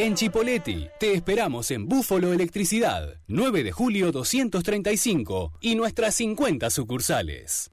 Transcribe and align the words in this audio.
En 0.00 0.14
Chipoleti, 0.14 0.86
te 1.00 1.12
esperamos 1.12 1.72
en 1.72 1.88
Búfalo 1.88 2.32
Electricidad, 2.32 3.20
9 3.26 3.64
de 3.64 3.72
julio 3.72 4.12
235 4.12 5.54
y 5.60 5.74
nuestras 5.74 6.14
50 6.14 6.70
sucursales. 6.70 7.72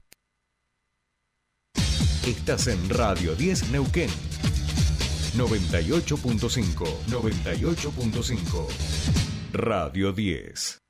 Estás 2.26 2.66
en 2.66 2.90
Radio 2.90 3.36
10 3.36 3.70
Neuquén. 3.70 4.10
98.5, 5.36 6.84
98.5. 7.06 8.66
Radio 9.52 10.12
10. 10.12 10.85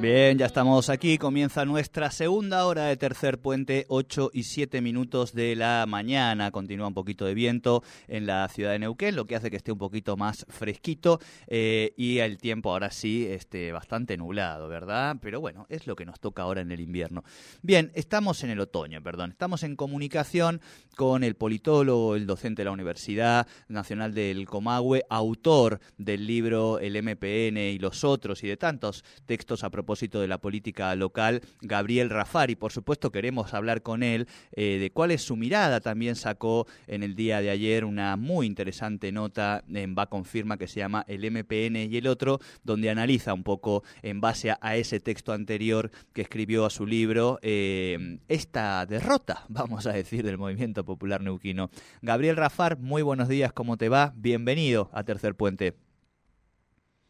Bien, 0.00 0.38
ya 0.38 0.46
estamos 0.46 0.88
aquí. 0.88 1.18
Comienza 1.18 1.66
nuestra 1.66 2.10
segunda 2.10 2.64
hora 2.64 2.86
de 2.86 2.96
tercer 2.96 3.38
puente, 3.38 3.84
8 3.88 4.30
y 4.32 4.44
7 4.44 4.80
minutos 4.80 5.34
de 5.34 5.54
la 5.54 5.84
mañana. 5.86 6.50
Continúa 6.50 6.86
un 6.86 6.94
poquito 6.94 7.26
de 7.26 7.34
viento 7.34 7.82
en 8.08 8.24
la 8.24 8.48
ciudad 8.48 8.70
de 8.70 8.78
Neuquén, 8.78 9.14
lo 9.14 9.26
que 9.26 9.36
hace 9.36 9.50
que 9.50 9.58
esté 9.58 9.72
un 9.72 9.78
poquito 9.78 10.16
más 10.16 10.46
fresquito 10.48 11.20
eh, 11.48 11.92
y 11.98 12.16
el 12.16 12.38
tiempo 12.38 12.72
ahora 12.72 12.90
sí 12.90 13.26
esté 13.26 13.72
bastante 13.72 14.16
nublado, 14.16 14.68
¿verdad? 14.68 15.16
Pero 15.20 15.38
bueno, 15.38 15.66
es 15.68 15.86
lo 15.86 15.94
que 15.96 16.06
nos 16.06 16.18
toca 16.18 16.44
ahora 16.44 16.62
en 16.62 16.72
el 16.72 16.80
invierno. 16.80 17.22
Bien, 17.60 17.92
estamos 17.94 18.42
en 18.42 18.48
el 18.48 18.60
otoño, 18.60 19.02
perdón. 19.02 19.32
Estamos 19.32 19.64
en 19.64 19.76
comunicación 19.76 20.62
con 20.96 21.24
el 21.24 21.34
politólogo, 21.34 22.16
el 22.16 22.26
docente 22.26 22.62
de 22.62 22.64
la 22.64 22.72
Universidad 22.72 23.46
Nacional 23.68 24.14
del 24.14 24.46
Comahue, 24.46 25.04
autor 25.10 25.78
del 25.98 26.26
libro 26.26 26.78
El 26.78 27.02
MPN 27.02 27.58
y 27.58 27.78
los 27.78 28.02
otros 28.02 28.42
y 28.44 28.48
de 28.48 28.56
tantos 28.56 29.04
textos 29.26 29.62
a 29.62 29.68
propósito 29.68 29.90
de 30.00 30.28
la 30.28 30.38
política 30.38 30.94
local, 30.94 31.42
Gabriel 31.60 32.08
Rafari. 32.08 32.56
Por 32.56 32.72
supuesto, 32.72 33.12
queremos 33.12 33.52
hablar 33.52 33.82
con 33.82 34.02
él 34.02 34.26
eh, 34.52 34.78
de 34.80 34.90
cuál 34.90 35.10
es 35.10 35.22
su 35.22 35.36
mirada. 35.36 35.80
También 35.80 36.16
sacó 36.16 36.66
en 36.86 37.02
el 37.02 37.14
día 37.14 37.42
de 37.42 37.50
ayer 37.50 37.84
una 37.84 38.16
muy 38.16 38.46
interesante 38.46 39.12
nota 39.12 39.62
en 39.68 39.94
Va 39.94 40.06
Confirma 40.08 40.56
que 40.56 40.66
se 40.66 40.80
llama 40.80 41.04
El 41.06 41.30
MPN 41.30 41.76
y 41.76 41.96
el 41.98 42.06
otro, 42.06 42.40
donde 42.64 42.88
analiza 42.88 43.34
un 43.34 43.42
poco 43.42 43.84
en 44.02 44.20
base 44.20 44.50
a, 44.50 44.76
ese 44.76 45.00
texto 45.00 45.32
anterior 45.32 45.90
que 46.14 46.22
escribió 46.22 46.64
a 46.64 46.70
su 46.70 46.86
libro 46.86 47.38
eh, 47.42 48.18
esta 48.28 48.86
derrota, 48.86 49.44
vamos 49.48 49.86
a 49.86 49.92
decir, 49.92 50.24
del 50.24 50.38
movimiento 50.38 50.84
popular 50.84 51.20
neuquino. 51.20 51.70
Gabriel 52.00 52.36
Rafar, 52.36 52.78
muy 52.78 53.02
buenos 53.02 53.28
días, 53.28 53.52
¿cómo 53.52 53.76
te 53.76 53.90
va? 53.90 54.14
Bienvenido 54.16 54.90
a 54.94 55.04
Tercer 55.04 55.34
Puente. 55.34 55.89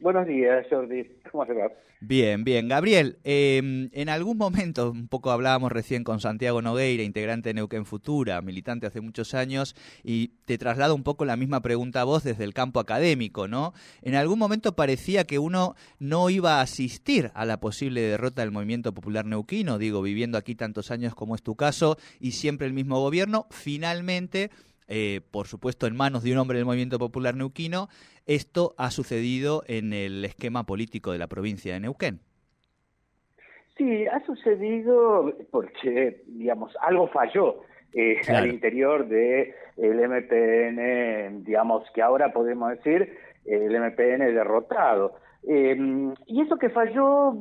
Buenos 0.01 0.27
días, 0.27 0.67
Jordi. 0.71 1.05
¿Cómo 1.31 1.45
se 1.45 1.53
va? 1.53 1.71
Bien, 2.03 2.43
bien. 2.45 2.69
Gabriel, 2.69 3.19
em, 3.25 3.91
en 3.93 4.09
algún 4.09 4.39
momento, 4.39 4.91
un 4.91 5.07
poco 5.09 5.31
hablábamos 5.31 5.71
recién 5.71 6.03
con 6.03 6.19
Santiago 6.19 6.63
Nogueira, 6.63 7.03
integrante 7.03 7.51
de 7.51 7.55
Neuquén 7.55 7.85
Futura, 7.85 8.41
militante 8.41 8.87
hace 8.87 9.03
muchos 9.03 9.35
años, 9.35 9.77
y 10.03 10.29
te 10.47 10.57
traslado 10.57 10.95
un 10.95 11.03
poco 11.03 11.27
la 11.27 11.37
misma 11.37 11.61
pregunta 11.61 12.01
a 12.01 12.05
vos 12.05 12.25
desde 12.25 12.45
el 12.45 12.55
campo 12.55 12.81
académico, 12.81 13.49
¿no? 13.49 13.75
En 14.01 14.15
algún 14.15 14.39
momento 14.39 14.75
parecía 14.75 15.25
que 15.25 15.39
uno 15.39 15.75
no 15.99 16.31
iba 16.31 16.59
a 16.59 16.63
asistir 16.63 17.31
a 17.35 17.45
la 17.45 17.61
posible 17.61 18.01
derrota 18.01 18.41
del 18.41 18.51
movimiento 18.51 18.95
popular 18.95 19.27
neuquino, 19.27 19.77
digo, 19.77 20.01
viviendo 20.01 20.39
aquí 20.39 20.55
tantos 20.55 20.91
años 20.91 21.15
como 21.15 21.35
es 21.35 21.43
tu 21.43 21.55
caso, 21.55 21.99
y 22.19 22.31
siempre 22.31 22.67
el 22.67 22.73
mismo 22.73 22.99
gobierno, 22.99 23.47
finalmente 23.51 24.51
eh, 24.93 25.21
por 25.31 25.47
supuesto 25.47 25.87
en 25.87 25.97
manos 25.97 26.25
de 26.25 26.33
un 26.33 26.39
hombre 26.39 26.59
del 26.59 26.67
movimiento 26.67 26.99
popular 26.99 27.37
neuquino, 27.37 27.89
esto 28.27 28.75
ha 28.77 28.91
sucedido 28.91 29.63
en 29.69 29.93
el 29.93 30.25
esquema 30.25 30.65
político 30.67 31.13
de 31.13 31.19
la 31.19 31.29
provincia 31.29 31.73
de 31.73 31.81
Neuquén. 31.81 32.19
Sí, 33.77 34.07
ha 34.09 34.19
sucedido 34.27 35.33
porque, 35.53 36.23
digamos, 36.27 36.77
algo 36.83 37.07
falló 37.07 37.63
eh, 37.93 38.21
al 38.29 38.49
interior 38.49 39.07
del 39.07 39.55
el 39.77 40.09
MPN, 40.09 41.45
digamos, 41.45 41.89
que 41.95 42.03
ahora 42.03 42.33
podemos 42.33 42.71
decir 42.71 43.17
el 43.45 43.71
MPN 43.71 44.35
derrotado. 44.35 45.15
Em, 45.45 46.13
y 46.27 46.43
eso 46.43 46.57
que 46.59 46.69
falló, 46.69 47.33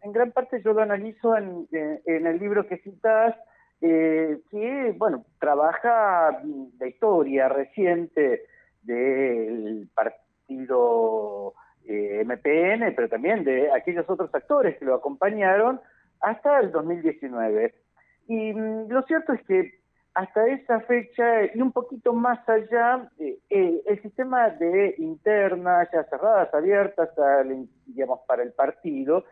en 0.00 0.12
gran 0.12 0.30
parte 0.30 0.62
yo 0.64 0.72
lo 0.72 0.80
analizo 0.80 1.36
en, 1.36 1.66
en 1.72 2.26
el 2.26 2.38
libro 2.38 2.68
que 2.68 2.78
citas, 2.78 3.34
eh, 3.80 4.40
que, 4.50 4.94
bueno, 4.96 5.24
trabaja 5.38 6.42
la 6.78 6.86
historia 6.86 7.48
reciente 7.48 8.46
del 8.82 9.88
partido 9.94 11.54
eh, 11.86 12.24
MPN, 12.24 12.94
pero 12.94 13.08
también 13.08 13.44
de 13.44 13.70
aquellos 13.72 14.08
otros 14.08 14.34
actores 14.34 14.78
que 14.78 14.84
lo 14.84 14.94
acompañaron 14.94 15.80
hasta 16.20 16.60
el 16.60 16.72
2019. 16.72 17.74
Y 18.28 18.52
mm, 18.54 18.88
lo 18.88 19.02
cierto 19.02 19.32
es 19.32 19.42
que 19.44 19.84
hasta 20.14 20.46
esa 20.46 20.80
fecha 20.80 21.44
y 21.54 21.60
un 21.60 21.72
poquito 21.72 22.12
más 22.12 22.48
allá, 22.48 23.10
eh, 23.18 23.38
el 23.50 24.02
sistema 24.02 24.48
de 24.50 24.94
internas 24.98 25.88
ya 25.92 26.04
cerradas, 26.04 26.54
abiertas, 26.54 27.10
digamos, 27.86 28.20
para 28.26 28.44
el 28.44 28.52
partido, 28.52 29.24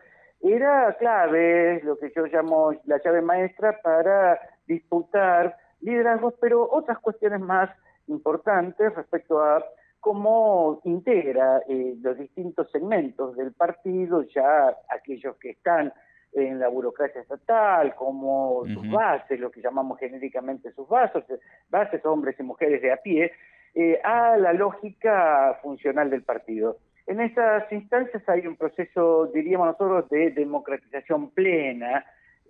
era 0.43 0.93
clave, 0.99 1.81
lo 1.83 1.97
que 1.97 2.11
yo 2.15 2.25
llamo 2.25 2.73
la 2.85 3.01
llave 3.03 3.21
maestra 3.21 3.79
para 3.81 4.39
disputar 4.67 5.55
liderazgos, 5.79 6.33
pero 6.39 6.67
otras 6.69 6.99
cuestiones 6.99 7.39
más 7.39 7.69
importantes 8.07 8.93
respecto 8.93 9.41
a 9.41 9.63
cómo 9.99 10.81
integra 10.83 11.61
eh, 11.69 11.95
los 12.01 12.17
distintos 12.17 12.69
segmentos 12.71 13.37
del 13.37 13.53
partido, 13.53 14.23
ya 14.23 14.77
aquellos 14.89 15.37
que 15.37 15.51
están 15.51 15.93
en 16.33 16.59
la 16.59 16.67
burocracia 16.67 17.21
estatal, 17.21 17.95
como 17.95 18.65
sus 18.65 18.89
bases, 18.89 19.39
lo 19.39 19.49
que 19.51 19.61
llamamos 19.61 19.99
genéricamente 19.99 20.71
sus 20.73 20.89
bases, 20.89 21.23
bases 21.69 22.05
hombres 22.05 22.35
y 22.39 22.43
mujeres 22.43 22.81
de 22.81 22.91
a 22.91 22.97
pie, 22.97 23.31
eh, 23.75 23.99
a 24.03 24.35
la 24.37 24.51
lógica 24.51 25.57
funcional 25.61 26.09
del 26.09 26.23
partido. 26.23 26.77
En 27.05 27.19
esas 27.19 27.69
instancias 27.71 28.27
hay 28.29 28.47
un 28.47 28.55
proceso, 28.55 29.27
diríamos 29.33 29.67
nosotros, 29.67 30.09
de 30.09 30.31
democratización 30.31 31.31
plena, 31.31 32.05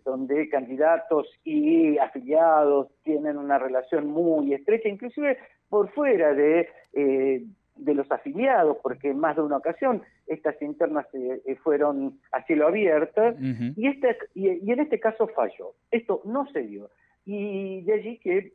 donde 0.06 0.50
candidatos 0.50 1.28
y 1.44 1.98
afiliados 1.98 2.90
tienen 3.04 3.38
una 3.38 3.58
relación 3.58 4.08
muy 4.08 4.54
estrecha, 4.54 4.90
inclusive 4.90 5.38
por 5.70 5.90
fuera 5.92 6.34
de, 6.34 6.70
eh, 6.94 7.46
de 7.76 7.94
los 7.96 8.12
afiliados, 8.12 8.78
porque 8.84 9.10
en 9.10 9.20
más 9.20 9.36
de 9.36 9.42
una 9.42 9.58
ocasión 9.58 10.04
estas 10.28 10.62
internas 10.62 11.08
eh, 11.14 11.42
eh, 11.46 11.56
fueron 11.56 12.20
a 12.32 12.44
cielo 12.44 12.68
abierto, 12.68 13.34
y, 13.76 13.88
este, 13.88 14.18
y, 14.36 14.72
en 14.72 14.80
este 14.80 15.00
caso 15.00 15.28
falló. 15.30 15.74
Esto 15.90 16.22
no 16.26 16.46
se 16.52 16.62
dio. 16.62 16.90
Y 17.26 17.82
de 17.84 17.94
allí 17.94 18.20
que 18.20 18.54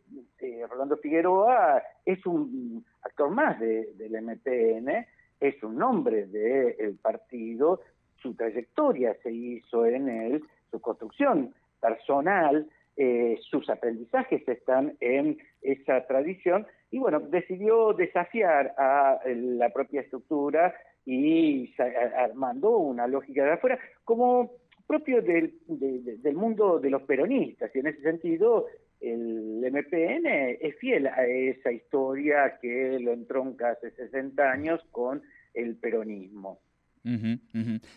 Rolando 0.68 0.98
Figueroa 0.98 1.82
es 2.04 2.24
un 2.26 2.84
actor 3.02 3.30
más 3.30 3.58
del 3.58 4.12
MPN, 4.22 5.06
es 5.40 5.62
un 5.62 5.76
nombre 5.76 6.26
del 6.26 6.96
partido, 6.96 7.80
su 8.16 8.34
trayectoria 8.34 9.16
se 9.22 9.32
hizo 9.32 9.86
en 9.86 10.08
él, 10.08 10.42
su 10.70 10.80
construcción 10.80 11.54
personal, 11.80 12.68
eh, 12.96 13.38
sus 13.42 13.70
aprendizajes 13.70 14.46
están 14.48 14.96
en 15.00 15.38
esa 15.62 16.04
tradición 16.06 16.66
y 16.90 16.98
bueno, 16.98 17.20
decidió 17.20 17.92
desafiar 17.92 18.74
a 18.76 19.20
la 19.24 19.70
propia 19.70 20.00
estructura 20.00 20.74
y 21.06 21.72
armando 22.16 22.70
una 22.70 23.06
lógica 23.06 23.44
de 23.44 23.52
afuera 23.52 23.78
como 24.04 24.50
propio 24.88 25.22
del, 25.22 25.52
del 25.68 26.34
mundo 26.34 26.80
de 26.80 26.90
los 26.90 27.02
peronistas 27.02 27.70
y 27.76 27.78
en 27.78 27.88
ese 27.88 28.00
sentido 28.00 28.66
el 29.00 29.60
MPN 29.70 30.26
es 30.60 30.76
fiel 30.78 31.06
a 31.06 31.24
esa 31.26 31.70
historia 31.70 32.58
que 32.60 32.98
lo 32.98 33.12
entronca 33.12 33.70
hace 33.70 33.90
60 33.92 34.50
años 34.50 34.80
con 34.90 35.22
el 35.54 35.76
peronismo. 35.76 36.60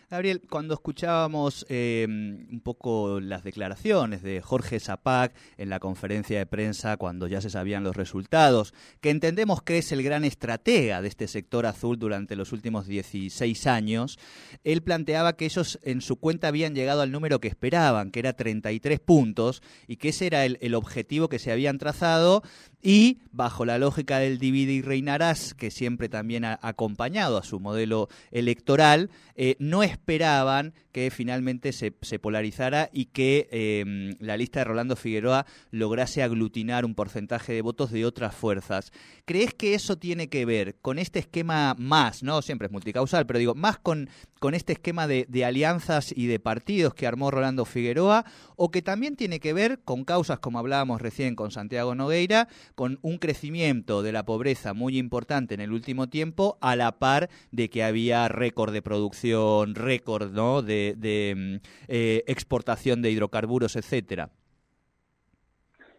Gabriel, 0.09 0.41
cuando 0.49 0.73
escuchábamos 0.73 1.65
em, 1.69 2.47
un 2.51 2.61
poco 2.61 3.19
las 3.19 3.43
declaraciones 3.43 4.21
de 4.21 4.41
Jorge 4.41 4.79
Zapac 4.79 5.33
en 5.57 5.69
la 5.69 5.79
conferencia 5.79 6.37
de 6.37 6.45
prensa 6.45 6.97
cuando 6.97 7.27
ya 7.27 7.41
se 7.41 7.49
sabían 7.49 7.83
los 7.83 7.95
resultados, 7.95 8.73
que 8.99 9.09
entendemos 9.09 9.61
que 9.61 9.77
es 9.77 9.91
el 9.91 10.03
gran 10.03 10.23
estratega 10.23 11.01
de 11.01 11.07
este 11.07 11.27
sector 11.27 11.65
azul 11.65 11.97
durante 11.97 12.35
los 12.35 12.51
últimos 12.51 12.87
16 12.87 13.67
años, 13.67 14.19
él 14.63 14.81
planteaba 14.81 15.35
que 15.35 15.45
ellos 15.45 15.79
en 15.83 16.01
su 16.01 16.17
cuenta 16.17 16.47
habían 16.47 16.75
llegado 16.75 17.01
al 17.01 17.11
número 17.11 17.39
que 17.39 17.47
esperaban, 17.47 18.11
que 18.11 18.19
era 18.19 18.33
33 18.33 18.99
puntos, 18.99 19.61
y 19.87 19.97
que 19.97 20.09
ese 20.09 20.27
era 20.27 20.45
el, 20.45 20.57
el 20.61 20.75
objetivo 20.75 21.29
que 21.29 21.39
se 21.39 21.51
habían 21.51 21.77
trazado, 21.77 22.43
y 22.81 23.19
bajo 23.31 23.65
la 23.65 23.77
lógica 23.77 24.19
del 24.19 24.37
divide 24.37 24.73
y 24.73 24.81
reinarás, 24.81 25.53
que 25.53 25.71
siempre 25.71 26.09
también 26.09 26.45
ha 26.45 26.59
acompañado 26.61 27.37
a 27.37 27.43
su 27.43 27.59
modelo 27.59 28.09
electoral, 28.31 29.00
eh, 29.35 29.55
no 29.59 29.83
esperaban 29.83 30.73
que 30.91 31.09
finalmente 31.09 31.71
se, 31.71 31.91
polarizara 31.91 32.89
y 32.91 33.05
que 33.05 33.47
em, 33.51 34.15
la 34.19 34.37
lista 34.37 34.59
de 34.59 34.65
Rolando 34.65 34.95
Figueroa 34.95 35.45
lograse 35.71 36.21
aglutinar 36.21 36.85
un 36.85 36.95
porcentaje 36.95 37.53
de 37.53 37.61
votos 37.61 37.91
de 37.91 38.05
otras 38.05 38.35
fuerzas. 38.35 38.91
¿Crees 39.25 39.53
que 39.53 39.73
eso 39.73 39.97
tiene 39.97 40.29
que 40.29 40.45
ver 40.45 40.75
con 40.81 40.99
este 40.99 41.19
esquema 41.19 41.75
más, 41.77 42.23
no 42.23 42.41
siempre 42.41 42.67
es 42.67 42.71
multicausal, 42.71 43.25
pero 43.25 43.39
digo, 43.39 43.55
más 43.55 43.77
con, 43.79 44.09
con 44.41 44.55
este 44.55 44.73
esquema 44.73 45.05
de, 45.05 45.45
alianzas 45.45 46.11
y 46.17 46.25
de 46.25 46.39
partidos 46.39 46.95
que 46.95 47.05
armó 47.05 47.29
Rolando 47.29 47.63
Figueroa, 47.63 48.25
o 48.55 48.71
que 48.71 48.81
también 48.81 49.15
tiene 49.15 49.39
que 49.39 49.53
ver 49.53 49.83
con 49.85 50.03
causas 50.03 50.39
como 50.39 50.57
hablábamos 50.57 50.99
recién 50.99 51.35
con 51.35 51.51
Santiago 51.51 51.93
Nogueira, 51.93 52.47
con 52.73 52.97
un 53.03 53.19
crecimiento 53.19 54.01
de 54.01 54.11
la 54.11 54.25
pobreza 54.25 54.73
muy 54.73 54.97
importante 54.97 55.53
en 55.53 55.61
el 55.61 55.71
último 55.71 56.09
tiempo, 56.09 56.57
a 56.59 56.75
la 56.75 56.93
par 56.93 57.29
de 57.51 57.69
que 57.69 57.83
había 57.83 58.27
récord 58.29 58.73
de 58.73 58.81
producción, 58.81 59.75
récord 59.75 60.31
¿no? 60.31 60.63
de, 60.63 60.95
mm, 61.37 61.67
eh, 61.87 62.23
exportación 62.25 63.03
de 63.03 63.11
hidrocarburos, 63.11 63.75
etcétera? 63.75 64.31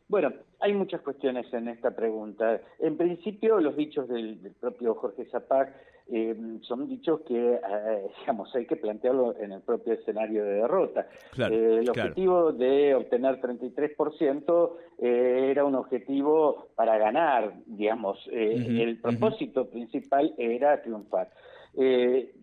Bueno, 0.09 0.33
hay 0.59 0.75
muchas 0.75 1.00
cuestiones 1.03 1.47
en 1.55 1.69
esta 1.69 1.95
pregunta. 1.95 2.61
En 2.81 2.97
principio, 2.97 3.61
los 3.61 3.77
dichos 3.77 4.09
del, 4.09 4.38
propio 4.61 4.97
Jorge 4.97 5.27
Zapac 5.27 5.73
eh, 6.10 6.34
son 6.62 6.88
dichos 6.88 7.20
que, 7.22 7.54
eh, 7.54 7.60
digamos, 8.20 8.54
hay 8.54 8.66
que 8.66 8.76
plantearlo 8.76 9.37
en 9.38 9.52
el 9.52 9.60
propio 9.60 9.94
escenario 9.94 10.44
de 10.44 10.54
derrota. 10.54 11.06
el 11.37 11.88
objetivo 11.88 12.52
de 12.52 12.94
obtener 12.94 13.40
33% 13.40 14.72
era 14.99 15.64
un 15.64 15.75
objetivo 15.75 16.69
para 16.75 16.99
ganar, 16.99 17.54
digamos. 17.66 18.19
el 18.31 19.00
propósito 19.00 19.69
principal 19.69 20.34
era 20.38 20.81
triunfar. 20.82 21.28
Eh, 21.75 22.34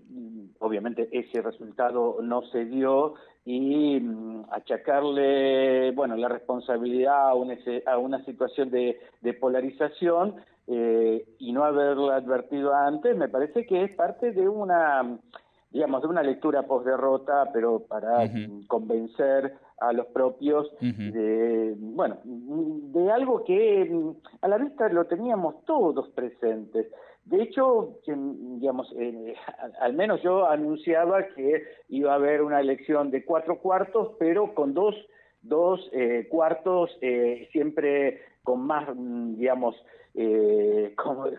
obviamente 0.59 1.07
ese 1.11 1.41
resultado 1.41 2.17
no 2.21 2.41
se 2.47 2.65
dio 2.65 3.13
y 3.45 3.99
mm, 3.99 4.45
achacarle 4.51 5.91
bueno 5.91 6.15
la 6.15 6.27
responsabilidad 6.27 7.29
a 7.29 7.35
una, 7.35 7.55
a 7.85 7.97
una 7.99 8.25
situación 8.25 8.71
de, 8.71 8.99
polarización 9.39 10.35
eh, 10.69 11.25
y 11.39 11.51
no 11.51 11.63
haberla 11.63 12.15
advertido 12.15 12.73
antes 12.73 13.15
me 13.17 13.27
parece 13.27 13.65
que 13.65 13.83
es 13.83 13.95
parte 13.95 14.31
de 14.31 14.47
una 14.47 15.19
digamos 15.71 16.01
de 16.01 16.07
una 16.07 16.23
lectura 16.23 16.63
post 16.63 16.85
derrota 16.85 17.49
pero 17.53 17.79
para 17.87 18.29
convencer 18.67 19.53
a 19.79 19.93
los 19.93 20.07
propios 20.07 20.67
de 20.79 21.75
bueno 21.77 22.17
de 22.25 23.11
algo 23.11 23.43
que 23.43 23.85
mm, 23.89 24.11
a 24.41 24.47
la 24.47 24.57
vista 24.57 24.89
lo 24.89 25.05
teníamos 25.05 25.63
todos 25.65 26.09
presentes. 26.09 26.87
De 27.25 27.43
hecho, 27.43 27.99
digamos, 28.05 28.91
eh, 28.97 29.35
al 29.81 29.93
menos 29.93 30.21
yo 30.21 30.47
anunciaba 30.47 31.27
que 31.35 31.63
iba 31.89 32.11
a 32.11 32.15
haber 32.15 32.41
una 32.41 32.59
elección 32.59 33.11
de 33.11 33.23
cuatro 33.23 33.59
cuartos, 33.59 34.11
pero 34.19 34.53
con 34.53 34.73
dos, 34.73 34.95
dos 35.41 35.89
eh, 35.93 36.27
cuartos 36.29 36.97
eh, 37.01 37.47
siempre 37.51 38.21
con 38.43 38.61
más, 38.61 38.87
mm, 38.93 39.35
digamos, 39.35 39.75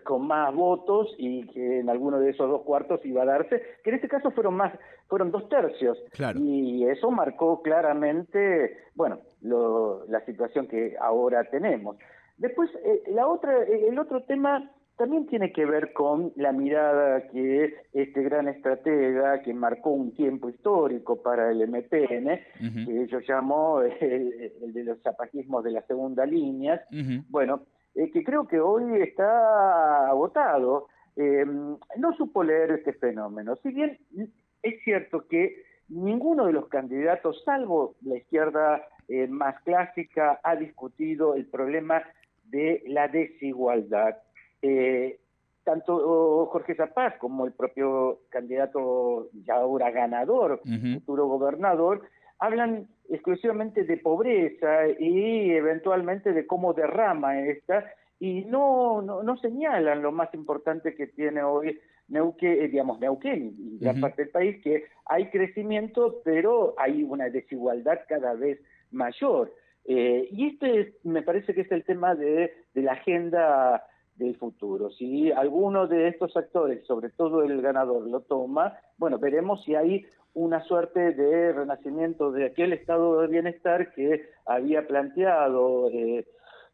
con, 0.03 0.25
más 0.25 0.55
votos 0.55 1.13
y 1.17 1.45
que 1.47 1.79
en 1.81 1.89
alguno 1.89 2.19
de 2.19 2.31
esos 2.31 2.49
dos 2.49 2.63
cuartos 2.63 3.05
iba 3.05 3.21
a 3.21 3.25
darse, 3.25 3.61
que 3.83 3.91
en 3.91 3.97
este 3.97 4.07
caso 4.07 4.31
fueron 4.31 4.55
más, 4.55 4.73
fueron 5.07 5.29
dos 5.29 5.47
tercios. 5.49 6.01
Y 6.39 6.85
eso 6.85 7.11
marcó 7.11 7.61
claramente, 7.61 8.77
bueno, 8.95 9.19
la 9.41 10.25
situación 10.25 10.67
que 10.67 10.95
ahora 10.99 11.43
tenemos. 11.51 11.97
Después, 12.37 12.71
la 13.07 13.27
otra, 13.27 13.63
el 13.63 13.99
otro 13.99 14.23
tema 14.23 14.71
también 14.97 15.25
tiene 15.27 15.51
que 15.51 15.65
ver 15.65 15.93
con 15.93 16.31
la 16.35 16.51
mirada 16.51 17.27
que 17.29 17.73
este 17.93 18.21
gran 18.23 18.47
estratega 18.47 19.41
que 19.41 19.53
marcó 19.53 19.91
un 19.91 20.13
tiempo 20.13 20.49
histórico 20.49 21.21
para 21.21 21.51
el 21.51 21.67
MPN, 21.67 22.85
que 22.85 23.07
yo 23.07 23.19
llamo 23.27 23.81
el, 23.99 24.73
de 24.73 24.83
los 24.83 25.01
zapajismos 25.01 25.63
de 25.63 25.71
la 25.71 25.81
segunda 25.83 26.25
línea, 26.25 26.83
bueno, 27.29 27.63
eh, 27.95 28.09
que 28.11 28.23
creo 28.23 28.47
que 28.47 28.59
hoy 28.59 29.01
está 29.01 30.07
agotado. 30.07 30.87
Eh, 31.15 31.45
no 31.45 32.13
supo 32.15 32.43
leer 32.43 32.71
este 32.71 32.93
fenómeno. 32.93 33.55
Si 33.57 33.69
bien 33.69 33.99
es 34.63 34.83
cierto 34.83 35.27
que 35.27 35.63
ninguno 35.89 36.45
de 36.45 36.53
los 36.53 36.67
candidatos, 36.69 37.41
salvo 37.43 37.95
la 38.01 38.17
izquierda 38.17 38.87
eh, 39.07 39.27
más 39.27 39.61
clásica, 39.63 40.39
ha 40.43 40.55
discutido 40.55 41.35
el 41.35 41.45
problema 41.47 42.01
de 42.45 42.83
la 42.87 43.07
desigualdad. 43.07 44.15
Eh, 44.61 45.19
tanto 45.63 46.47
Jorge 46.47 46.75
Zapaz 46.75 47.17
como 47.17 47.45
el 47.45 47.53
propio 47.53 48.21
candidato 48.29 49.29
ya 49.45 49.55
ahora 49.55 49.91
ganador, 49.91 50.61
futuro 50.93 51.27
gobernador, 51.27 52.01
hablan 52.39 52.87
exclusivamente 53.09 53.83
de 53.83 53.97
pobreza 53.97 54.87
y 54.99 55.51
eventualmente 55.51 56.33
de 56.33 56.47
cómo 56.47 56.73
derrama 56.73 57.39
esta 57.39 57.85
y 58.19 58.45
no, 58.45 59.01
no, 59.01 59.37
señalan 59.37 60.03
lo 60.03 60.11
más 60.11 60.31
importante 60.35 60.93
que 60.93 61.07
tiene 61.07 61.41
hoy 61.41 61.79
Neuquén, 62.07 62.61
eh, 62.61 62.67
digamos, 62.67 62.99
Neuquén 62.99 63.55
y 63.57 63.79
gran 63.79 63.99
parte 63.99 64.23
del 64.23 64.31
país, 64.31 64.61
que 64.63 64.85
hay 65.05 65.29
crecimiento, 65.31 66.21
pero 66.23 66.75
hay 66.77 67.01
una 67.03 67.29
desigualdad 67.29 68.01
cada 68.07 68.35
vez 68.35 68.59
mayor. 68.91 69.51
Eh, 69.85 70.27
y 70.31 70.49
este 70.49 70.93
me 71.03 71.23
parece 71.23 71.55
que 71.55 71.61
es 71.61 71.71
el 71.71 71.83
tema 71.83 72.13
de, 72.13 72.53
de 72.75 72.81
la 72.83 72.91
agenda 72.91 73.83
del 74.15 74.35
futuro. 74.37 74.89
Si 74.91 75.31
alguno 75.31 75.87
de 75.87 76.07
estos 76.07 76.35
actores, 76.37 76.85
sobre 76.85 77.09
todo 77.09 77.43
el 77.43 77.61
ganador, 77.61 78.07
lo 78.07 78.21
toma, 78.21 78.77
bueno, 78.97 79.17
veremos 79.17 79.63
si 79.63 79.75
hay 79.75 80.05
una 80.33 80.63
suerte 80.63 81.11
de 81.13 81.51
renacimiento 81.53 82.31
de 82.31 82.45
aquel 82.45 82.73
estado 82.73 83.21
de 83.21 83.27
bienestar 83.27 83.91
que 83.93 84.29
había 84.45 84.87
planteado 84.87 85.89
eh, 85.89 86.25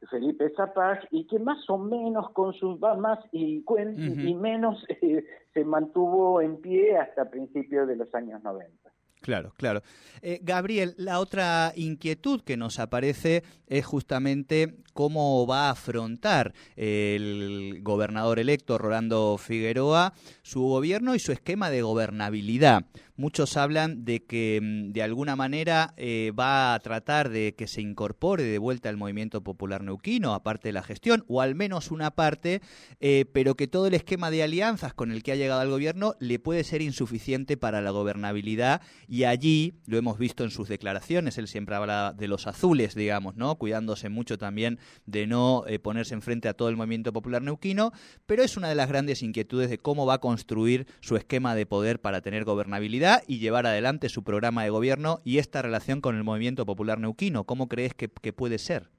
Felipe 0.10 0.52
Zapag 0.56 1.08
y 1.12 1.26
que 1.26 1.40
más 1.40 1.68
o 1.70 1.78
menos 1.78 2.30
con 2.32 2.54
sus 2.54 2.80
más 2.80 3.20
y, 3.32 3.64
y 3.66 4.36
menos 4.36 4.86
eh, 5.02 5.26
se 5.54 5.64
mantuvo 5.64 6.42
en 6.42 6.58
pie 6.62 6.98
hasta 6.98 7.30
principios 7.30 7.88
de 7.88 7.96
los 7.96 8.14
años 8.14 8.44
90. 8.44 8.92
Claro, 9.22 9.54
claro. 9.58 9.82
Eh, 10.22 10.40
Gabriel, 10.42 10.94
la 10.98 11.20
otra 11.20 11.74
inquietud 11.76 12.42
que 12.44 12.58
nos 12.58 12.80
aparece 12.80 13.44
es 13.68 13.86
justamente 13.86 14.76
cómo 14.94 15.46
va 15.46 15.68
a 15.68 15.72
afrontar 15.72 16.54
el 16.76 17.80
gobernador 17.82 18.40
electo 18.40 18.78
Rolando 18.78 19.38
Figueroa 19.38 20.14
su 20.44 20.62
gobierno 20.62 21.14
y 21.14 21.20
su 21.20 21.32
esquema 21.32 21.70
de 21.70 21.82
gobernabilidad. 21.82 22.86
Muchos 23.18 23.58
hablan 23.58 24.06
de 24.06 24.24
que 24.24 24.60
mm, 24.62 24.92
de 24.92 25.02
alguna 25.02 25.36
manera 25.36 25.96
eh, 25.98 26.32
va 26.40 26.76
a 26.76 26.80
tratar 26.80 27.30
de 27.30 27.56
que 27.56 27.66
se 27.66 27.82
incorpore 27.82 28.44
de 28.44 28.60
vuelta 28.60 28.90
el 28.90 28.98
movimiento 28.98 29.44
popular 29.44 29.84
neuquino, 29.84 30.36
aparte 30.36 30.70
de 30.70 30.74
la 30.74 30.84
gestión, 30.84 31.26
o 31.28 31.42
al 31.42 31.56
menos 31.56 31.90
una 31.90 32.12
parte, 32.12 32.62
eh, 33.00 33.26
pero 33.34 33.56
que 33.56 33.68
todo 33.68 33.88
el 33.88 33.96
esquema 33.96 34.30
de 34.30 34.44
alianzas 34.44 34.94
con 34.94 35.12
el 35.12 35.24
que 35.24 35.32
ha 35.32 35.36
llegado 35.36 35.62
al 35.62 35.70
gobierno 35.70 36.14
le 36.20 36.38
puede 36.38 36.64
ser 36.64 36.84
insuficiente 36.84 37.58
para 37.58 37.82
la 37.82 37.90
gobernabilidad 37.90 38.82
y 39.08 39.24
allí, 39.24 39.74
lo 39.88 39.98
hemos 39.98 40.18
visto 40.18 40.44
en 40.44 40.50
sus 40.50 40.68
declaraciones, 40.68 41.38
él 41.38 41.48
siempre 41.48 41.76
habla 41.76 42.14
de 42.14 42.28
los 42.28 42.46
azules, 42.46 42.94
digamos, 42.94 43.38
¿no? 43.38 43.56
Cuidándose 43.56 44.10
mucho 44.10 44.38
también 44.38 44.80
de 45.06 45.28
no 45.28 45.64
eh, 45.68 45.80
ponerse 45.80 46.14
enfrente 46.14 46.50
a 46.50 46.54
todo 46.54 46.68
el 46.68 46.76
movimiento 46.76 47.14
popular 47.14 47.42
neuquino, 47.42 47.92
pero 48.26 48.44
es 48.44 48.58
una 48.58 48.68
de 48.68 48.76
las 48.76 48.90
grandes 48.90 49.24
inquietudes 49.24 49.70
de 49.70 49.78
cómo 49.78 50.06
va 50.06 50.16
a 50.16 50.20
construir 50.20 50.88
su 51.00 51.16
esquema 51.16 51.56
de 51.56 51.66
poder 51.66 52.02
para 52.02 52.22
tener 52.22 52.44
gobernabilidad 52.44 53.24
y 53.28 53.40
llevar 53.40 53.66
adelante 53.66 54.10
su 54.10 54.24
programa 54.24 54.64
de 54.64 54.72
gobierno 54.72 55.20
y 55.24 55.38
esta 55.38 55.62
relación 55.62 56.02
con 56.02 56.18
el 56.18 56.26
movimiento 56.26 56.66
popular 56.66 57.00
neuquino. 57.00 57.46
¿Cómo 57.46 57.68
crees 57.68 57.94
que, 57.94 58.10
puede 58.34 58.58
ser? 58.58 58.90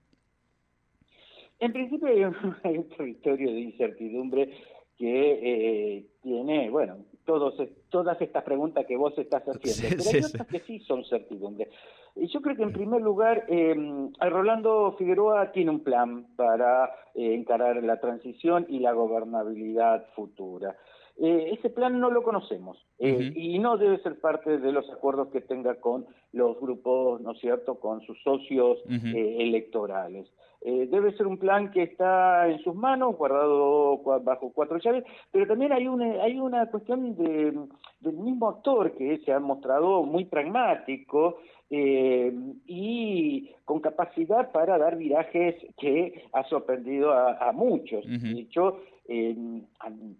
En 1.61 1.73
principio 1.73 2.09
hay 2.65 2.79
un, 2.79 2.88
territorio 2.88 3.53
de 3.53 3.61
incertidumbre 3.61 4.50
que 4.97 5.99
eh, 5.99 6.07
tiene, 6.23 6.71
bueno, 6.71 7.05
todos, 7.29 7.55
todas 7.91 8.19
estas 8.23 8.43
preguntas 8.43 8.87
que 8.87 8.97
vos 8.97 9.13
estás 9.19 9.43
haciendo, 9.43 9.97
pero 10.03 10.17
hay 10.17 10.25
otras 10.25 10.49
que 10.49 10.61
sí 10.61 10.81
son 10.81 11.05
certidumbre. 11.05 11.69
Y 12.17 12.27
yo 12.29 12.41
creo 12.41 12.57
que 12.57 12.63
en 12.63 12.73
primer 12.73 13.03
lugar, 13.03 13.45
eh, 13.49 13.77
Rolando 14.19 14.95
Figueroa 14.97 15.53
tiene 15.53 15.73
un 15.73 15.81
plan 15.81 16.27
para 16.37 16.87
eh, 17.15 17.35
encarar 17.35 17.85
la 17.85 18.01
transición 18.01 18.65
y 18.71 18.79
la 18.79 18.93
gobernabilidad 18.93 20.07
futura. 20.17 20.75
Eh, 21.21 21.51
ese 21.53 21.69
plan 21.69 22.01
no 22.01 22.11
lo 22.11 22.23
conocemos 22.23 22.79
eh, 22.99 23.33
y 23.35 23.59
no 23.59 23.77
debe 23.77 23.99
ser 23.99 24.21
parte 24.21 24.59
de 24.59 24.73
los 24.73 24.89
acuerdos 24.89 25.29
que 25.29 25.43
tenga 25.43 25.75
con 25.81 26.07
los 26.33 26.59
grupos, 26.59 27.21
¿no 27.21 27.33
es 27.33 27.41
cierto?, 27.41 27.75
con 27.81 28.01
sus 28.07 28.23
socios 28.23 28.79
eh, 28.89 29.37
electorales. 29.41 30.33
Debe 30.61 31.17
ser 31.17 31.27
un 31.27 31.38
plan 31.38 31.71
que 31.71 31.85
está 31.85 32.49
en 32.49 32.59
sus 32.61 32.75
manos, 32.75 33.17
guardado 33.17 33.99
bajo 34.23 34.53
cuatro 34.53 34.79
llaves, 34.79 35.05
pero 35.31 35.47
también 35.47 35.73
hay 35.73 35.87
una, 35.87 36.23
hay 36.23 36.38
una 36.38 36.67
cuestión 36.67 37.15
de, 37.17 37.53
del 38.00 38.17
mismo 38.17 38.49
actor 38.49 38.93
que 38.97 39.19
se 39.19 39.33
ha 39.33 39.38
mostrado 39.38 40.03
muy 40.03 40.25
pragmático 40.25 41.38
y 41.71 43.50
con 43.65 43.81
capacidad 43.81 44.50
para 44.53 44.79
dar 44.79 44.97
virajes 44.97 45.55
que 45.79 46.25
ha 46.33 46.45
sorprendido 46.45 47.12
a, 47.12 47.53
muchos. 47.53 48.05
De 48.07 48.41
hecho, 48.41 48.81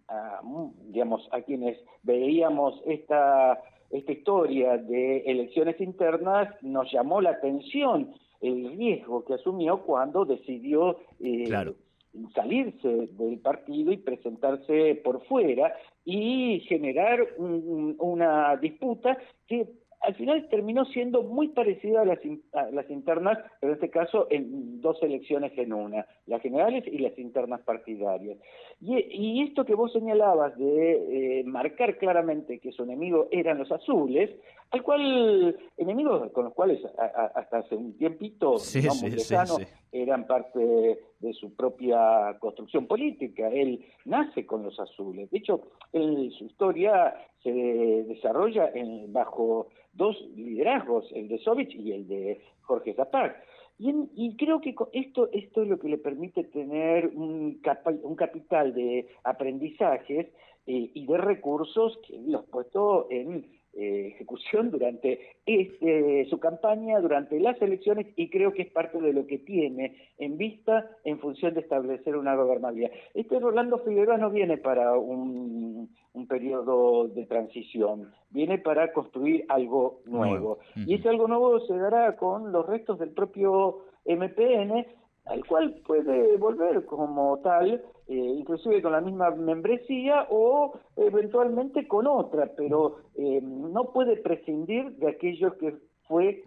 a, 0.09 0.41
digamos, 0.87 1.29
a 1.33 1.41
quienes 1.43 1.79
veíamos 2.03 2.81
esta, 2.87 3.59
esta 3.91 4.13
historia 4.13 4.77
de 4.77 5.19
elecciones 5.21 5.81
internas, 5.81 6.49
nos 6.63 6.91
llamó 6.93 7.21
la 7.21 7.31
atención 7.31 8.15
el 8.41 8.77
riesgo 8.77 9.25
que 9.25 9.35
asumió 9.35 9.83
cuando 9.83 10.25
decidió 10.25 10.99
eh, 11.21 11.49
salirse 12.35 13.09
del 13.13 13.39
partido 13.39 13.93
y 13.93 13.99
presentarse 13.99 15.01
por 15.05 15.25
fuera 15.27 15.75
y 16.05 16.61
generar 16.69 17.27
una 17.39 18.57
disputa 18.57 19.19
que 19.47 19.69
al 20.01 20.15
final 20.15 20.47
terminó 20.49 20.85
siendo 20.87 21.23
muy 21.23 21.49
parecida 21.49 22.03
a 22.03 22.05
las, 22.05 22.19
las, 22.73 22.91
internas, 22.91 23.39
pero 23.61 23.73
en 23.73 23.77
este 23.77 23.91
caso 23.91 24.27
en 24.31 24.81
dos 24.81 25.03
elecciones 25.03 25.53
en 25.59 25.73
una, 25.73 26.07
las 26.27 26.41
generales 26.41 26.85
y 26.87 26.99
las 26.99 27.19
internas 27.19 27.61
partidarias. 27.63 28.39
Y, 28.81 29.43
esto 29.43 29.65
que 29.65 29.75
vos 29.75 29.93
señalabas 29.93 30.57
de 30.57 31.41
eh, 31.41 31.45
marcar 31.45 31.99
claramente 31.99 32.59
que 32.59 32.73
su 32.73 32.85
enemigo 32.85 33.29
eran 33.31 33.59
los 33.59 33.71
azules, 33.73 34.31
al 34.71 34.83
cual 34.83 35.57
enemigos 35.77 36.31
con 36.33 36.45
los 36.45 36.55
cuales 36.55 36.81
hasta 37.35 37.59
hace 37.59 37.75
un 37.75 37.97
tiempito, 37.97 38.57
no 38.85 38.95
muy 39.01 39.11
lejano, 39.11 39.57
eran 39.91 40.27
parte 40.27 41.01
de 41.21 41.33
su 41.33 41.55
propia 41.55 42.37
construcción 42.39 42.87
política. 42.87 43.49
Él 43.49 43.85
nace 44.05 44.47
con 44.47 44.63
los 44.63 44.79
azules. 44.79 45.31
De 45.31 45.39
hecho, 45.39 45.63
en 45.93 46.31
su 46.33 46.45
historia 46.45 47.15
se 47.43 47.51
desarrolla 47.51 48.71
en, 48.75 49.13
bajo 49.13 49.69
dos 49.93 50.17
liderazgos, 50.37 51.11
el 51.13 51.29
de 51.29 51.39
Sovich 51.39 51.75
y 51.75 51.93
el 51.93 52.07
de 52.07 52.41
Jorge 52.63 52.95
Zapag. 52.95 53.37
Y, 53.81 54.37
creo 54.37 54.61
que 54.61 54.75
esto, 54.93 55.29
esto 55.33 55.63
es 55.63 55.69
lo 55.69 55.79
que 55.79 55.89
le 55.89 55.99
permite 55.99 56.43
tener 56.45 57.07
un, 57.15 57.61
un 58.03 58.17
capital 58.17 58.75
de 58.75 59.07
aprendizajes 59.23 60.27
eh, 60.67 60.91
y 60.93 61.07
de 61.07 61.17
recursos 61.17 61.99
que 62.07 62.19
los 62.27 62.45
puesto 62.47 63.07
en 63.11 63.47
eh, 63.81 64.09
ejecución 64.09 64.73
durante 64.73 65.21
este, 65.47 66.27
su 66.29 66.41
campaña, 66.41 66.99
durante 66.99 67.39
las 67.39 67.63
elecciones, 67.63 68.09
y 68.17 68.29
creo 68.29 68.53
que 68.53 68.63
es 68.63 68.73
parte 68.73 69.01
de 69.01 69.13
lo 69.13 69.25
que 69.25 69.39
tiene 69.39 69.95
en 70.19 70.37
vista 70.37 70.91
en 71.05 71.21
función 71.21 71.55
de 71.55 71.61
establecer 71.61 72.17
una 72.17 72.35
gobernabilidad. 72.35 72.91
Este 73.15 73.39
Rolando 73.39 73.79
Figueroa 73.79 74.19
no 74.19 74.31
viene 74.31 74.59
para 74.59 74.99
un, 74.99 75.97
periodo 76.29 77.07
de 77.07 77.25
transición, 77.27 78.13
viene 78.31 78.59
para 78.59 78.93
construir 78.93 79.45
algo 79.49 80.01
nuevo. 80.07 80.59
Y 80.75 80.95
ese 80.95 81.09
algo 81.09 81.29
nuevo 81.29 81.61
se 81.61 81.77
dará 81.77 82.17
con 82.17 82.51
los 82.51 82.67
restos 82.67 82.99
del 82.99 83.11
propio 83.11 83.85
MPN, 84.05 84.85
al 85.29 85.45
cual 85.47 85.75
puede 85.87 86.37
volver 86.39 86.85
como 86.87 87.39
tal, 87.41 87.83
eh, 88.09 88.15
inclusive 88.15 88.81
con 88.81 88.93
la 88.93 89.01
misma 89.01 89.31
membresía 89.31 90.27
o 90.31 90.73
eventualmente 90.97 91.87
con 91.87 92.07
otra, 92.07 92.51
pero 92.57 92.97
eh, 93.15 93.41
no 93.43 93.93
puede 93.93 94.17
prescindir 94.17 94.93
de 94.97 95.11
aquello 95.11 95.57
que 95.59 95.77
fue 96.07 96.45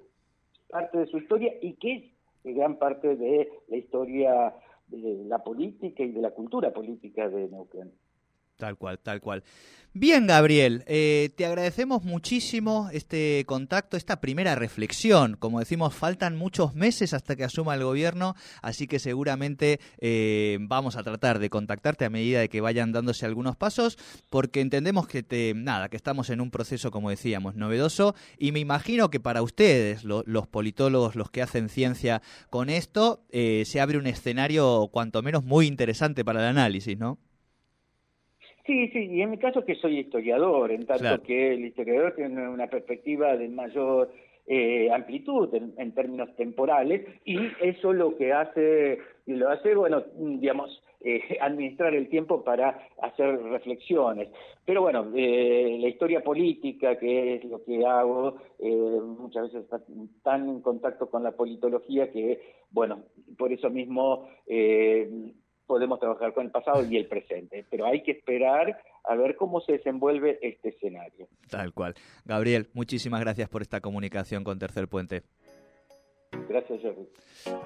parte 0.69 0.97
de 1.00 1.05
su 1.07 1.17
historia 1.17 1.53
y 1.61 1.73
que 1.75 2.11
es 2.43 2.55
gran 2.55 2.77
parte 2.77 3.15
de 3.15 3.50
la 3.67 3.77
historia 3.77 4.55
de 4.88 5.25
la 5.25 5.39
política 5.39 6.03
y 6.03 6.11
de 6.11 6.21
la 6.21 6.31
cultura 6.31 6.71
política 6.71 7.29
de 7.29 7.50
Neuquén. 7.50 7.91
Tal 8.62 8.77
cual, 8.77 9.00
tal 9.00 9.22
cual. 9.22 9.44
Bien, 9.91 10.27
Gabriel, 10.27 10.84
eh, 10.86 11.32
te 11.36 11.48
agradecemos 11.48 12.03
muchísimo 12.03 12.89
este 12.94 13.44
contacto, 13.48 13.98
esta 13.98 14.22
primera 14.22 14.53
reflexión. 14.53 15.36
Como 15.36 15.58
decimos, 15.58 15.96
faltan 15.96 16.38
muchos 16.38 16.75
meses 16.75 17.15
hasta 17.15 17.36
que 17.36 17.44
asuma 17.44 17.74
el 17.74 17.84
gobierno, 17.84 18.36
así 18.62 18.86
que 18.86 19.00
seguramente 19.00 19.80
eh, 19.98 20.60
vamos 20.62 20.96
a 20.96 21.01
tratar 21.01 21.39
de 21.39 21.50
contactarte 21.50 22.06
a 22.06 22.12
medida 22.12 22.39
de 22.39 22.50
que 22.50 22.62
vayan 22.62 22.91
dándose 22.91 23.25
algunos 23.25 23.56
pasos, 23.56 23.98
porque 24.30 24.62
entendemos 24.62 25.08
que 25.08 25.24
te, 25.24 25.53
nada, 25.56 25.89
que 25.89 25.98
estamos 25.98 26.30
en 26.30 26.39
un 26.39 26.51
proceso, 26.51 26.91
como 26.91 27.10
decíamos, 27.10 27.56
novedoso, 27.56 28.13
y 28.38 28.51
me 28.51 28.60
imagino 28.60 29.10
que 29.10 29.20
para 29.20 29.41
ustedes, 29.41 30.03
los 30.03 30.48
politólogos, 30.48 31.15
los 31.15 31.32
que 31.32 31.41
hacen 31.41 31.68
ciencia 31.68 32.22
con 32.51 32.70
esto, 32.70 33.25
eh, 33.32 33.63
se 33.65 33.82
abre 33.82 33.98
un 33.98 34.06
escenario 34.06 34.88
cuanto 34.91 35.24
menos 35.24 35.44
muy 35.44 35.65
interesante 35.65 36.24
para 36.24 36.41
el 36.41 36.46
análisis, 36.46 36.96
¿no? 37.00 37.18
Sí, 38.65 38.88
sí, 38.89 39.08
y 39.12 39.22
en 39.22 39.32
mi 39.32 39.38
caso 39.38 39.65
que 39.65 39.75
soy 39.75 40.00
historiador, 40.00 40.72
en 40.72 40.86
tanto 40.86 41.24
que 41.24 41.53
el 41.53 41.65
historiador 41.65 42.13
tiene 42.15 42.48
una 42.48 42.68
perspectiva 42.68 43.36
de 43.36 43.50
mayor 43.50 44.12
eh, 44.48 44.91
amplitud 44.91 45.53
en, 45.53 45.94
términos 45.94 46.36
temporales 46.36 47.08
y 47.25 47.38
eso 47.62 47.94
lo 47.94 48.18
que 48.18 48.34
hace, 48.34 49.00
lo 49.25 49.50
hace, 49.50 49.75
bueno, 49.75 50.03
digamos, 50.15 50.84
eh, 51.00 51.22
administrar 51.41 51.96
el 51.96 52.10
tiempo 52.10 52.44
para 52.44 52.88
hacer 53.01 53.41
reflexiones. 53.44 54.30
Pero 54.65 54.82
bueno, 54.82 55.10
eh, 55.15 55.77
la 55.80 55.88
historia 55.88 56.24
política, 56.24 56.98
que 56.98 57.36
es 57.36 57.46
lo 57.46 57.63
que 57.63 57.86
hago, 57.86 58.38
muchas 59.18 59.44
veces 59.44 59.63
está 59.63 59.82
tan 60.24 60.50
en 60.50 60.62
contacto 60.62 61.10
con 61.10 61.24
la 61.24 61.32
politología 61.32 62.12
que, 62.12 62.41
bueno, 62.72 63.03
por 63.38 63.53
eso 63.53 63.70
mismo 63.70 64.27
podemos 65.65 66.00
trabajar 66.00 66.34
con 66.34 66.46
el 66.46 66.51
pasado 66.51 66.86
y 66.86 66.98
el 66.98 67.08
presente, 67.08 67.65
pero 67.70 67.86
hay 67.86 68.03
que 68.03 68.12
esperar 68.12 68.82
a 69.03 69.15
ver 69.15 69.36
cómo 69.36 69.62
se 69.62 69.74
desenvuelve 69.74 70.39
este 70.41 70.70
escenario. 70.70 71.27
Tal 71.50 71.74
cual. 71.74 71.96
Gabriel, 72.25 72.70
muchísimas 72.74 73.22
gracias 73.22 73.50
por 73.50 73.62
esta 73.62 73.82
comunicación 73.82 74.44
con 74.44 74.60
Tercer 74.60 74.88
Puente. 74.88 75.24
Gracias, 76.51 76.81
Jerry. 76.81 77.08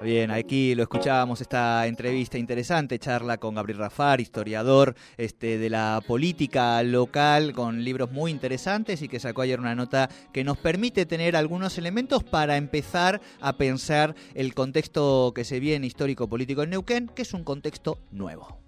Bien, 0.00 0.30
aquí 0.30 0.76
lo 0.76 0.84
escuchábamos 0.84 1.40
esta 1.40 1.86
entrevista 1.88 2.38
interesante, 2.38 3.00
charla 3.00 3.36
con 3.38 3.56
Gabriel 3.56 3.78
Rafar, 3.78 4.20
historiador 4.20 4.94
este, 5.16 5.58
de 5.58 5.68
la 5.68 6.00
política 6.06 6.80
local, 6.84 7.52
con 7.52 7.82
libros 7.82 8.12
muy 8.12 8.30
interesantes 8.30 9.02
y 9.02 9.08
que 9.08 9.18
sacó 9.18 9.42
ayer 9.42 9.58
una 9.58 9.74
nota 9.74 10.08
que 10.32 10.44
nos 10.44 10.56
permite 10.58 11.04
tener 11.04 11.34
algunos 11.34 11.78
elementos 11.78 12.22
para 12.22 12.56
empezar 12.56 13.20
a 13.40 13.56
pensar 13.56 14.14
el 14.34 14.54
contexto 14.54 15.32
que 15.34 15.44
se 15.44 15.58
viene 15.58 15.88
histórico-político 15.88 16.62
en 16.62 16.70
Neuquén, 16.70 17.08
que 17.08 17.22
es 17.22 17.34
un 17.34 17.42
contexto 17.42 17.98
nuevo. 18.12 18.60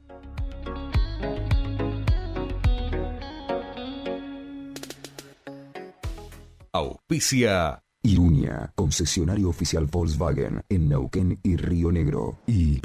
Auspicia 6.73 7.83
Irunia, 8.03 8.73
concesionario 8.77 9.49
oficial 9.49 9.87
Volkswagen 9.87 10.63
en 10.69 10.89
Neuquén 10.89 11.41
y 11.43 11.57
Río 11.57 11.91
Negro. 11.91 12.39
Y 12.47 12.79